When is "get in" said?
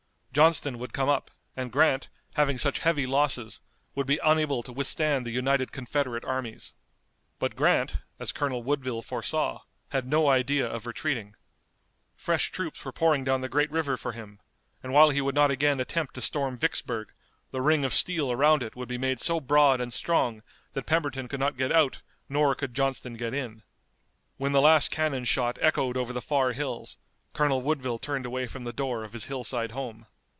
23.15-23.63